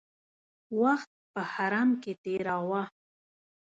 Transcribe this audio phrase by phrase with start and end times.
[0.81, 2.81] وخت په حرم کې تېراوه.